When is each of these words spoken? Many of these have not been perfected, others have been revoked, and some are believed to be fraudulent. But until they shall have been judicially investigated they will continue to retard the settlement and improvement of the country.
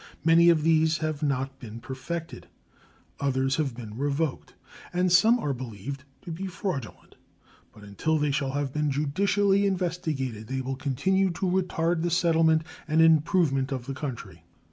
Many 0.25 0.49
of 0.49 0.63
these 0.63 0.97
have 0.97 1.21
not 1.21 1.59
been 1.59 1.79
perfected, 1.79 2.47
others 3.19 3.57
have 3.57 3.75
been 3.75 3.95
revoked, 3.95 4.55
and 4.91 5.11
some 5.11 5.37
are 5.37 5.53
believed 5.53 6.05
to 6.23 6.31
be 6.31 6.47
fraudulent. 6.47 7.17
But 7.71 7.83
until 7.83 8.17
they 8.17 8.31
shall 8.31 8.53
have 8.53 8.73
been 8.73 8.89
judicially 8.89 9.67
investigated 9.67 10.47
they 10.47 10.61
will 10.61 10.75
continue 10.75 11.29
to 11.33 11.45
retard 11.45 12.01
the 12.01 12.09
settlement 12.09 12.63
and 12.87 12.99
improvement 12.99 13.71
of 13.71 13.85
the 13.85 13.93
country. 13.93 14.43